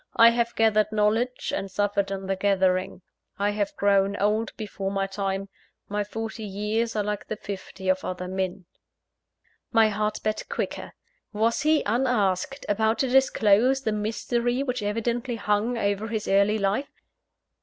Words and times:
I 0.15 0.31
have 0.31 0.55
gathered 0.55 0.91
knowledge, 0.91 1.53
and 1.55 1.69
suffered 1.69 2.09
in 2.09 2.25
the 2.25 2.35
gathering. 2.35 3.03
I 3.37 3.51
have 3.51 3.75
grown 3.75 4.15
old 4.17 4.51
before 4.57 4.89
my 4.89 5.05
time 5.05 5.47
my 5.89 6.03
forty 6.03 6.43
years 6.43 6.95
are 6.95 7.03
like 7.03 7.27
the 7.27 7.35
fifty 7.35 7.87
of 7.87 8.03
other 8.03 8.27
men" 8.27 8.65
My 9.71 9.89
heart 9.89 10.17
beat 10.23 10.49
quicker 10.49 10.93
was 11.33 11.61
he, 11.61 11.83
unasked, 11.85 12.65
about 12.67 12.97
to 12.97 13.09
disclose 13.09 13.81
the 13.81 13.91
mystery 13.91 14.63
which 14.63 14.81
evidently 14.81 15.35
hung 15.35 15.77
over 15.77 16.07
his 16.07 16.27
early 16.27 16.57
life? 16.57 17.03